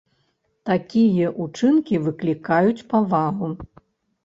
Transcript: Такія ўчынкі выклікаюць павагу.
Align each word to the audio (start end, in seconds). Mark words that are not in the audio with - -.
Такія 0.69 1.27
ўчынкі 1.43 2.01
выклікаюць 2.07 2.85
павагу. 2.97 3.55